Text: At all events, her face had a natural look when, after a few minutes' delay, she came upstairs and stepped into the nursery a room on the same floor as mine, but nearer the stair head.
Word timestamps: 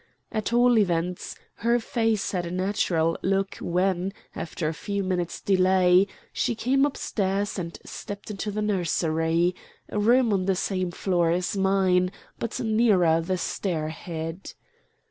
At 0.31 0.51
all 0.51 0.79
events, 0.79 1.35
her 1.57 1.77
face 1.77 2.31
had 2.31 2.47
a 2.47 2.51
natural 2.51 3.19
look 3.21 3.57
when, 3.57 4.13
after 4.35 4.67
a 4.67 4.73
few 4.73 5.03
minutes' 5.03 5.39
delay, 5.39 6.07
she 6.33 6.55
came 6.55 6.87
upstairs 6.87 7.59
and 7.59 7.77
stepped 7.85 8.31
into 8.31 8.49
the 8.49 8.63
nursery 8.63 9.53
a 9.89 9.99
room 9.99 10.33
on 10.33 10.45
the 10.45 10.55
same 10.55 10.89
floor 10.89 11.29
as 11.29 11.55
mine, 11.55 12.11
but 12.39 12.59
nearer 12.59 13.21
the 13.21 13.37
stair 13.37 13.89
head. 13.89 14.53